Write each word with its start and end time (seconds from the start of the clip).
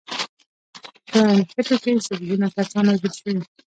په 1.09 1.19
نښتو 1.37 1.75
کې 1.83 1.91
سلګونه 2.07 2.47
کسان 2.55 2.85
وژل 2.87 3.13
شوي 3.19 3.33